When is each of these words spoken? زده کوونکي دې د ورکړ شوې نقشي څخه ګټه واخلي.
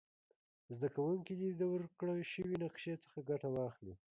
زده 0.73 0.87
کوونکي 0.95 1.33
دې 1.41 1.49
د 1.55 1.61
ورکړ 1.73 2.05
شوې 2.33 2.55
نقشي 2.63 2.93
څخه 3.03 3.19
ګټه 3.29 3.49
واخلي. 3.51 3.95